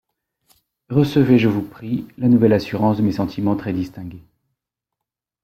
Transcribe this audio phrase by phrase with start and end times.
[0.89, 4.25] Recevez, je vous prie, la nouvelle assurance de mes sentiments très distingués.